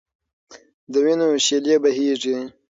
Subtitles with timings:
[0.91, 2.37] د وینو شېلې بهېږي.